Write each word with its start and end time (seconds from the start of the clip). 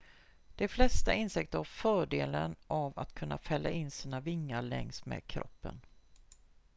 de 0.55 0.67
flesta 0.67 1.13
insekter 1.13 1.57
har 1.57 1.63
fördelen 1.65 2.55
av 2.67 2.99
att 2.99 3.13
kunna 3.13 3.37
fälla 3.37 3.69
in 3.69 3.91
sina 3.91 4.19
vingar 4.19 4.61
längs 4.61 5.05
med 5.05 5.27
kroppen 5.27 5.81